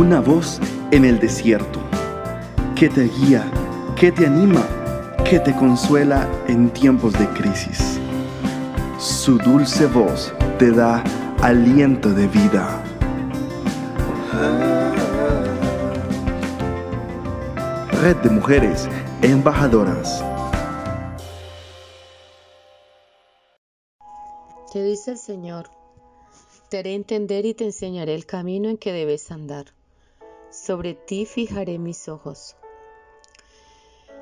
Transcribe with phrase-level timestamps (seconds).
[0.00, 0.58] una voz
[0.92, 1.78] en el desierto,
[2.74, 3.44] que te guía,
[3.96, 4.66] que te anima,
[5.28, 8.00] que te consuela en tiempos de crisis.
[8.98, 11.04] Su dulce voz te da
[11.42, 12.82] aliento de vida.
[18.00, 18.88] Red de Mujeres
[19.20, 20.24] Embajadoras.
[24.72, 25.68] Te dice el Señor,
[26.70, 29.66] te haré entender y te enseñaré el camino en que debes andar.
[30.50, 32.56] Sobre ti fijaré mis ojos.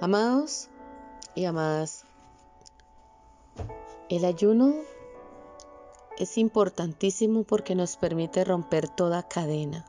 [0.00, 0.68] Amados
[1.34, 2.04] y amadas,
[4.08, 4.74] el ayuno
[6.18, 9.84] es importantísimo porque nos permite romper toda cadena.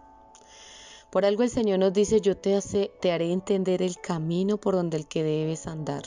[1.10, 2.60] Por algo el Señor nos dice, yo te,
[3.12, 6.04] haré entender el camino por donde el que debes andar.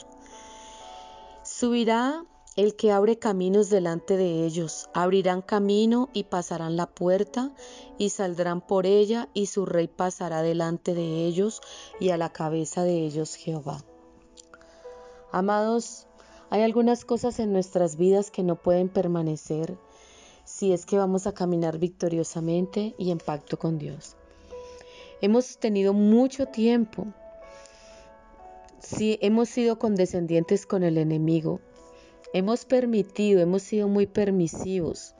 [1.43, 2.23] Subirá
[2.55, 7.51] el que abre caminos delante de ellos, abrirán camino y pasarán la puerta
[7.97, 11.61] y saldrán por ella y su rey pasará delante de ellos
[11.99, 13.83] y a la cabeza de ellos Jehová.
[15.31, 16.07] Amados,
[16.49, 19.77] hay algunas cosas en nuestras vidas que no pueden permanecer
[20.43, 24.15] si es que vamos a caminar victoriosamente y en pacto con Dios.
[25.21, 27.05] Hemos tenido mucho tiempo,
[28.79, 31.59] si hemos sido condescendientes con el enemigo,
[32.33, 35.15] hemos permitido, hemos sido muy permisivos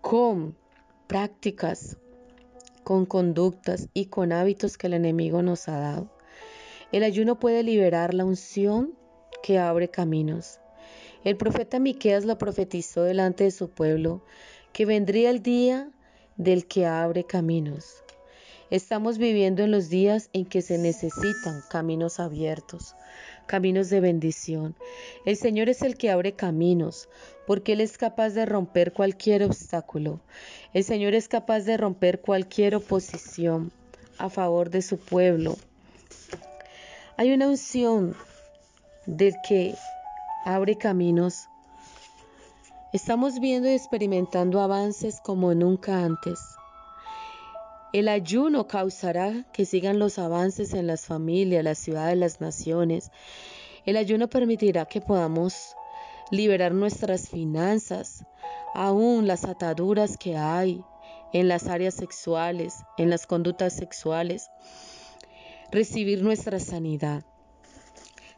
[0.00, 0.56] con
[1.06, 1.96] prácticas,
[2.84, 6.10] con conductas y con hábitos que el enemigo nos ha dado.
[6.92, 8.94] El ayuno puede liberar la unción
[9.42, 10.60] que abre caminos.
[11.24, 14.22] El profeta Miqueas lo profetizó delante de su pueblo
[14.72, 15.90] que vendría el día
[16.36, 18.02] del que abre caminos.
[18.70, 22.94] Estamos viviendo en los días en que se necesitan caminos abiertos,
[23.50, 24.76] caminos de bendición.
[25.24, 27.08] El Señor es el que abre caminos,
[27.48, 30.20] porque Él es capaz de romper cualquier obstáculo.
[30.72, 33.72] El Señor es capaz de romper cualquier oposición
[34.18, 35.56] a favor de su pueblo.
[37.16, 38.14] Hay una unción
[39.06, 39.74] del que
[40.44, 41.48] abre caminos.
[42.92, 46.38] Estamos viendo y experimentando avances como nunca antes.
[47.92, 53.10] El ayuno causará que sigan los avances en las familias, las ciudades, las naciones.
[53.84, 55.74] El ayuno permitirá que podamos
[56.30, 58.24] liberar nuestras finanzas,
[58.74, 60.84] aún las ataduras que hay
[61.32, 64.50] en las áreas sexuales, en las conductas sexuales,
[65.72, 67.24] recibir nuestra sanidad.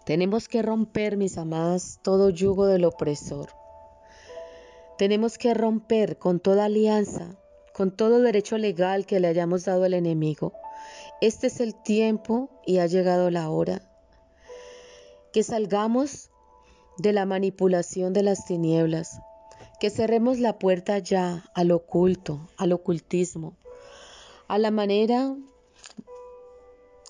[0.06, 3.50] Tenemos que romper, mis amadas, todo yugo del opresor.
[4.96, 7.36] Tenemos que romper con toda alianza
[7.74, 10.52] con todo derecho legal que le hayamos dado al enemigo.
[11.20, 13.82] Este es el tiempo y ha llegado la hora.
[15.32, 16.30] Que salgamos
[16.98, 19.20] de la manipulación de las tinieblas,
[19.80, 23.56] que cerremos la puerta ya al oculto, al ocultismo,
[24.48, 25.34] a la manera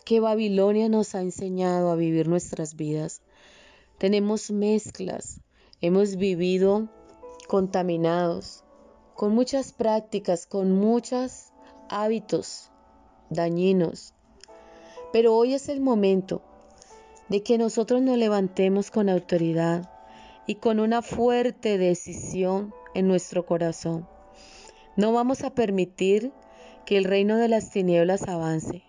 [0.04, 3.22] que Babilonia nos ha enseñado a vivir nuestras vidas.
[3.98, 5.40] Tenemos mezclas,
[5.80, 6.88] hemos vivido
[7.48, 8.64] contaminados,
[9.14, 11.52] con muchas prácticas, con muchos
[11.88, 12.70] hábitos
[13.30, 14.14] dañinos.
[15.12, 16.42] Pero hoy es el momento
[17.28, 19.90] de que nosotros nos levantemos con autoridad
[20.46, 24.08] y con una fuerte decisión en nuestro corazón.
[24.96, 26.32] No vamos a permitir
[26.84, 28.82] que el reino de las tinieblas avance.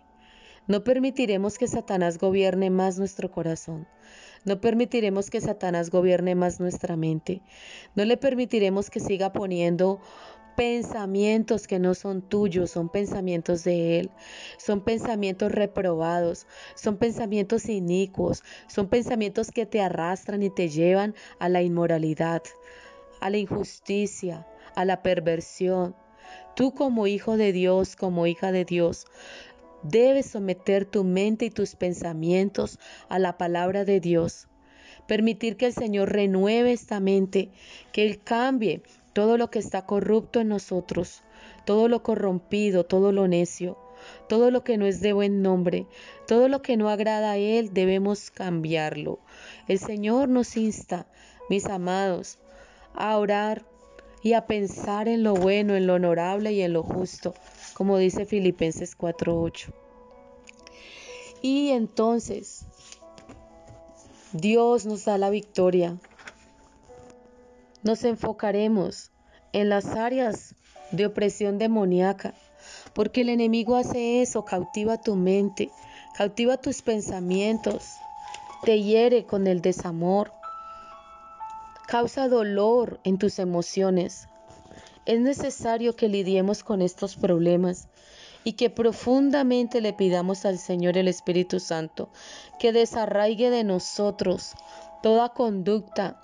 [0.67, 3.87] No permitiremos que Satanás gobierne más nuestro corazón.
[4.45, 7.41] No permitiremos que Satanás gobierne más nuestra mente.
[7.95, 10.01] No le permitiremos que siga poniendo
[10.55, 14.11] pensamientos que no son tuyos, son pensamientos de Él,
[14.57, 16.45] son pensamientos reprobados,
[16.75, 22.43] son pensamientos inicuos, son pensamientos que te arrastran y te llevan a la inmoralidad,
[23.19, 25.95] a la injusticia, a la perversión.
[26.55, 29.05] Tú como hijo de Dios, como hija de Dios,
[29.83, 32.79] Debes someter tu mente y tus pensamientos
[33.09, 34.47] a la palabra de Dios.
[35.07, 37.49] Permitir que el Señor renueve esta mente,
[37.91, 41.23] que Él cambie todo lo que está corrupto en nosotros,
[41.65, 43.77] todo lo corrompido, todo lo necio,
[44.29, 45.85] todo lo que no es de buen nombre,
[46.27, 49.19] todo lo que no agrada a Él, debemos cambiarlo.
[49.67, 51.07] El Señor nos insta,
[51.49, 52.39] mis amados,
[52.95, 53.65] a orar
[54.23, 57.33] y a pensar en lo bueno, en lo honorable y en lo justo
[57.73, 59.73] como dice Filipenses 4:8.
[61.41, 62.65] Y entonces
[64.31, 65.97] Dios nos da la victoria.
[67.83, 69.11] Nos enfocaremos
[69.51, 70.55] en las áreas
[70.91, 72.33] de opresión demoníaca,
[72.93, 75.69] porque el enemigo hace eso, cautiva tu mente,
[76.15, 77.95] cautiva tus pensamientos,
[78.63, 80.31] te hiere con el desamor,
[81.93, 84.27] causa dolor en tus emociones,
[85.05, 87.87] es necesario que lidiemos con estos problemas.
[88.45, 92.09] y que profundamente le pidamos al Señor el Espíritu Santo
[92.59, 94.55] que desarraigue de nosotros
[95.03, 96.19] toda conducta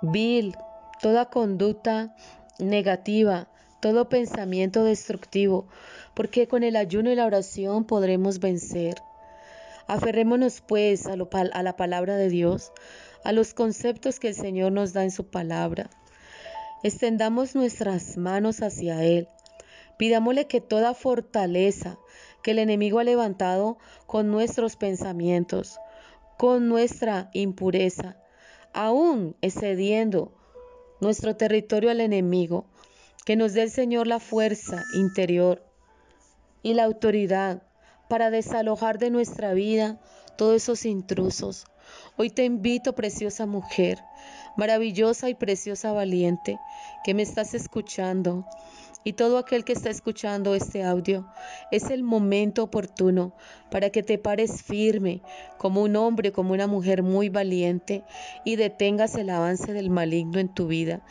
[0.00, 0.56] vil,
[1.02, 2.16] toda conducta
[2.58, 3.48] negativa,
[3.80, 5.68] todo pensamiento destructivo,
[6.14, 8.94] porque con el ayuno y la oración podremos vencer.
[9.86, 12.72] Aferrémonos pues a, a, la palabra de Dios,
[13.24, 15.90] a los conceptos que el Señor nos da en su palabra.
[16.82, 19.28] Extendamos nuestras manos hacia Él.
[19.98, 21.98] Pidámosle que toda fortaleza
[22.42, 25.78] que el enemigo ha levantado con nuestros pensamientos,
[26.38, 28.16] con nuestra impureza,
[28.72, 30.32] aún excediendo
[31.00, 32.66] nuestro territorio al enemigo,
[33.24, 35.64] que nos dé el Señor la fuerza interior
[36.62, 37.62] y la autoridad
[38.08, 40.00] para desalojar de nuestra vida
[40.36, 41.66] todos esos intrusos.
[42.16, 44.02] Hoy te invito, preciosa mujer,
[44.56, 46.58] maravillosa y preciosa valiente,
[47.04, 48.46] que me estás escuchando,
[49.04, 51.26] y todo aquel que está escuchando este audio,
[51.70, 53.34] es el momento oportuno
[53.70, 55.22] para que te pares firme
[55.58, 58.04] como un hombre, como una mujer muy valiente
[58.44, 61.04] y detengas el avance del maligno en tu vida.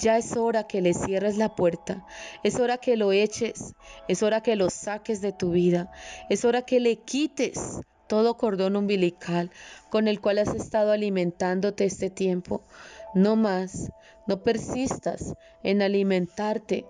[0.00, 2.06] Ya es hora que le cierres la puerta,
[2.44, 3.74] es hora que lo eches,
[4.08, 5.90] es hora que lo saques de tu vida,
[6.28, 7.80] es hora que le quites
[8.12, 9.50] todo cordón umbilical
[9.88, 12.62] con el cual has estado alimentándote este tiempo.
[13.14, 13.90] No más,
[14.26, 15.32] no persistas
[15.62, 16.84] en alimentarte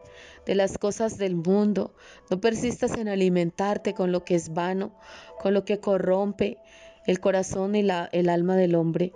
[0.45, 1.95] de las cosas del mundo.
[2.29, 4.99] No persistas en alimentarte con lo que es vano,
[5.41, 6.59] con lo que corrompe
[7.07, 9.13] el corazón y la, el alma del hombre.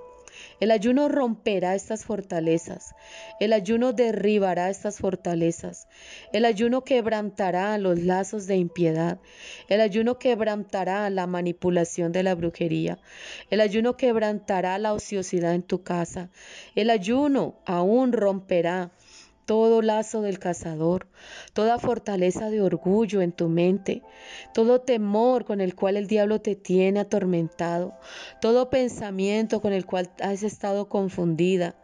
[0.61, 2.95] El ayuno romperá estas fortalezas.
[3.41, 5.89] El ayuno derribará estas fortalezas.
[6.33, 9.19] El ayuno quebrantará los lazos de impiedad.
[9.69, 12.99] El ayuno quebrantará la manipulación de la brujería.
[13.51, 16.31] El ayuno quebrantará la ociosidad en tu casa.
[16.75, 18.91] El ayuno aún romperá
[19.47, 21.07] todo lazo del cazador,
[21.55, 24.03] toda fortaleza de orgullo en tu mente,
[24.53, 27.95] todo temor con el cual el diablo te tiene atormentado,
[28.41, 31.77] todo pensamiento con el cual has estado confundida,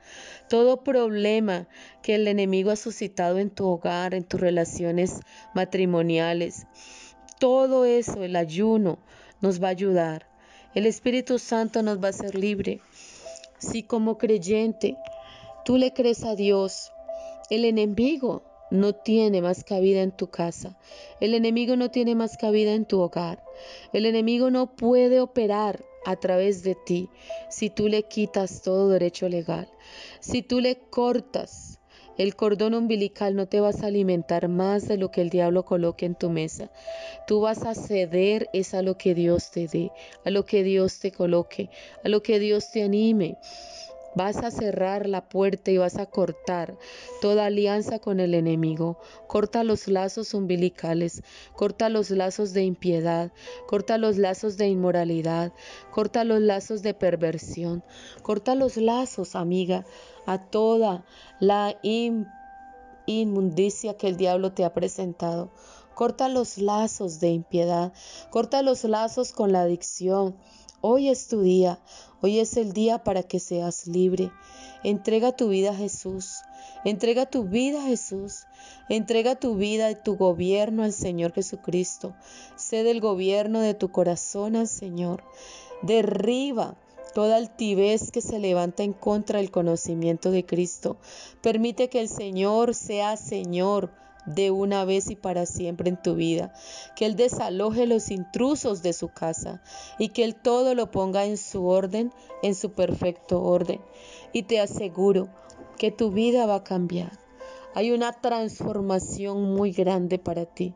[0.49, 1.69] todo problema
[2.03, 5.21] que el enemigo ha suscitado en tu hogar, en tus relaciones
[5.55, 6.67] matrimoniales.
[7.39, 8.99] Todo eso, el ayuno,
[9.41, 10.29] nos va a ayudar.
[10.75, 12.81] El Espíritu Santo nos va a hacer libre.
[13.59, 14.97] Si como creyente
[15.65, 16.93] tú le crees a Dios,
[17.51, 20.79] el enemigo no tiene más cabida en tu casa.
[21.21, 23.45] El enemigo no tiene más cabida en tu hogar.
[23.93, 27.09] El enemigo no puede operar a través de ti
[27.51, 29.69] si tú le quitas todo derecho legal.
[30.21, 31.73] Si tú le cortas
[32.19, 36.05] el cordón umbilical no te vas a alimentar más de lo que el diablo coloque
[36.05, 36.71] en tu mesa.
[37.27, 39.91] Tú vas a ceder es a lo que Dios te dé,
[40.25, 41.71] a lo que Dios te coloque,
[42.05, 43.39] a lo que Dios te anime.
[44.15, 46.77] Vas a cerrar la puerta y vas a cortar
[47.23, 48.99] toda alianza con el enemigo.
[49.27, 51.23] Corta los lazos umbilicales,
[51.57, 53.33] corta los lazos de impiedad,
[53.67, 55.53] corta los lazos de inmoralidad,
[55.91, 57.83] corta los lazos de perversión,
[58.23, 59.87] corta los lazos, amiga,
[60.27, 61.07] a toda
[61.41, 61.79] la
[63.07, 65.51] inmundicia que el diablo te ha presentado.
[65.95, 67.93] Corta los lazos de impiedad,
[68.31, 70.37] corta los lazos con la adicción.
[70.83, 71.79] Hoy es tu día,
[72.25, 74.31] Hoy es el día para que seas libre.
[74.85, 76.43] Entrega tu vida a Jesús.
[76.85, 78.45] Entrega tu vida a Jesús.
[78.89, 82.15] Entrega tu vida y tu gobierno al Señor Jesucristo.
[82.55, 85.25] Cede el gobierno de tu corazón al Señor.
[85.83, 86.77] Derriba
[87.13, 90.97] toda altivez que se levanta en contra del conocimiento de Cristo.
[91.43, 93.91] Permite que el Señor sea Señor
[94.27, 96.53] de una vez y para siempre en tu vida,
[96.97, 99.63] que Él desaloje los intrusos de su casa
[99.99, 102.13] y que Él todo lo ponga en su orden,
[102.43, 103.81] en su perfecto orden.
[104.33, 105.29] Y te aseguro
[105.79, 107.19] que tu vida va a cambiar.
[107.75, 110.75] Hay una transformación muy grande para ti.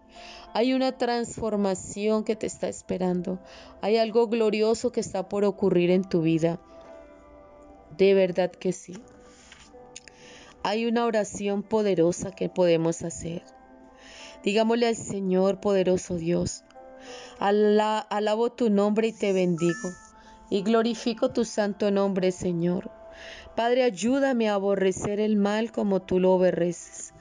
[0.54, 3.38] Hay una transformación que te está esperando.
[3.82, 6.58] Hay algo glorioso que está por ocurrir en tu vida.
[7.98, 8.94] De verdad que sí
[10.66, 13.44] hay una oración poderosa que podemos hacer.
[14.42, 16.64] Digámosle al Señor poderoso Dios,
[17.38, 19.92] alabo tu nombre y te bendigo,
[20.50, 22.90] y glorifico tu santo nombre, Señor.
[23.54, 27.14] Padre, ayúdame a aborrecer el mal como tú lo aborreces.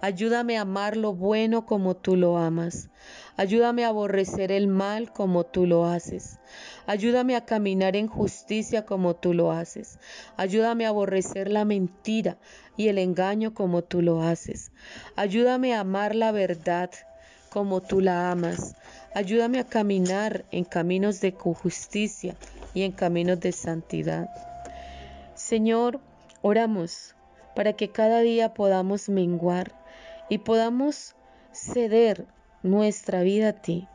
[0.00, 2.88] Ayúdame a amar lo bueno como tú lo amas.
[3.36, 6.38] Ayúdame a aborrecer el mal como tú lo haces.
[6.86, 9.98] Ayúdame a caminar en justicia como tú lo haces.
[10.36, 12.36] Ayúdame a aborrecer la mentira
[12.76, 14.70] y el engaño como tú lo haces.
[15.16, 16.90] Ayúdame a amar la verdad
[17.48, 18.76] como tú la amas.
[19.14, 22.36] Ayúdame a caminar en caminos de justicia
[22.74, 24.28] y en caminos de santidad.
[25.34, 26.00] Señor,
[26.42, 27.14] oramos
[27.56, 29.72] para que cada día podamos menguar
[30.28, 31.14] y podamos
[31.52, 32.26] ceder
[32.62, 33.88] nuestra vida a ti.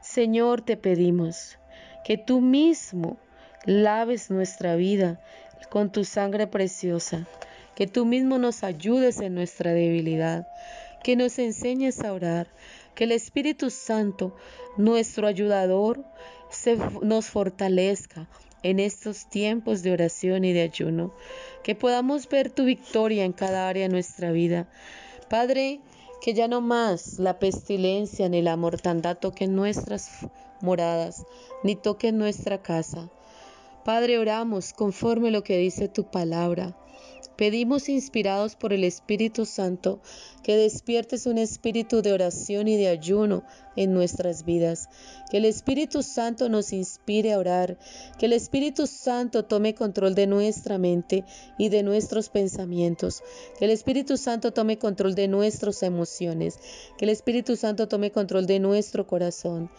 [0.00, 1.58] Señor, te pedimos
[2.04, 3.18] que tú mismo
[3.64, 5.20] laves nuestra vida
[5.68, 7.26] con tu sangre preciosa,
[7.74, 10.46] que tú mismo nos ayudes en nuestra debilidad,
[11.02, 12.48] que nos enseñes a orar,
[12.94, 14.36] que el Espíritu Santo,
[14.76, 16.04] nuestro ayudador,
[16.50, 18.26] se, nos fortalezca
[18.62, 21.14] en estos tiempos de oración y de ayuno,
[21.62, 24.68] que podamos ver tu victoria en cada área de nuestra vida.
[25.28, 25.80] Padre,
[26.20, 30.10] que ya no más la pestilencia ni la mortandad toquen nuestras
[30.60, 31.24] moradas,
[31.62, 33.08] ni toquen nuestra casa.
[33.84, 36.76] Padre, oramos conforme lo que dice tu palabra.
[37.40, 40.02] Pedimos inspirados por el Espíritu Santo
[40.42, 43.44] que despiertes un espíritu de oración y de ayuno
[43.76, 44.90] en nuestras vidas.
[45.30, 47.78] Que el Espíritu Santo nos inspire a orar.
[48.18, 51.24] Que el Espíritu Santo tome control de nuestra mente
[51.56, 53.22] y de nuestros pensamientos.
[53.58, 56.58] Que el Espíritu Santo tome control de nuestras emociones.
[56.98, 59.70] Que el Espíritu Santo tome control de nuestro corazón.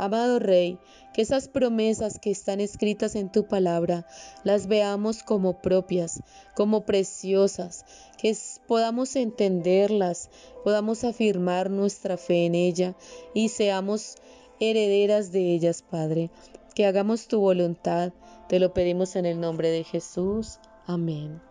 [0.00, 0.78] Amado Rey,
[1.12, 4.06] que esas promesas que están escritas en tu palabra
[4.44, 6.22] las veamos como propias,
[6.56, 7.84] como preciosas,
[8.16, 8.34] que
[8.66, 10.30] podamos entenderlas,
[10.64, 12.96] podamos afirmar nuestra fe en ella
[13.34, 14.14] y seamos
[14.58, 16.30] herederas de ellas, Padre.
[16.74, 18.14] Que hagamos tu voluntad,
[18.48, 20.60] te lo pedimos en el nombre de Jesús.
[20.86, 21.49] Amén.